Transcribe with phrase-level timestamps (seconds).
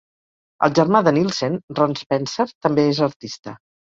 [0.67, 3.57] El germà de Nielsen, Ron Spencer, també és artista.